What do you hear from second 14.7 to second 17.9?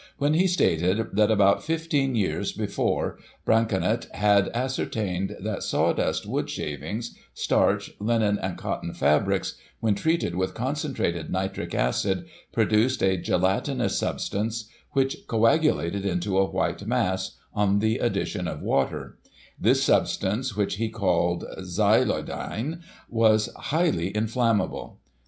which coagulated into a white mass, on